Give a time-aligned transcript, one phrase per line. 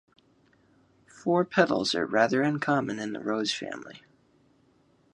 [1.05, 4.01] Four petals are rather uncommon in the rose family.